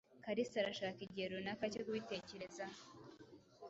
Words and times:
Kalisa 0.23 0.57
arashaka 0.59 0.99
igihe 1.05 1.25
runaka 1.31 1.63
cyo 1.73 1.83
kubitekerezaho. 1.85 2.79